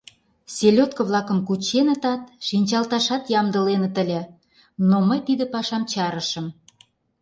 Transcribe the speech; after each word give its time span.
Селёдко-влакым 0.55 1.39
кученытат, 1.47 2.21
шинчалташат 2.47 3.23
ямдыленыт 3.39 3.95
ыле, 4.03 4.21
но 4.89 4.97
мый 5.07 5.19
тиде 5.27 5.45
пашам 5.53 5.83
чарышым. 5.91 6.45